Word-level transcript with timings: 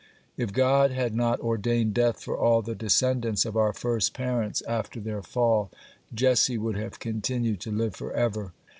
(7) 0.37 0.49
If 0.49 0.53
God 0.53 0.89
had 0.89 1.13
not 1.13 1.39
ordained 1.41 1.93
death 1.93 2.23
for 2.23 2.35
all 2.35 2.63
the 2.63 2.73
descendants 2.73 3.45
of 3.45 3.55
our 3.55 3.71
first 3.71 4.15
parents 4.15 4.63
after 4.63 4.99
their 4.99 5.21
fall, 5.21 5.69
Jesse 6.11 6.57
would 6.57 6.75
have 6.75 6.97
continued 6.97 7.59
to 7.59 7.71
live 7.71 7.95
forever. 7.95 8.51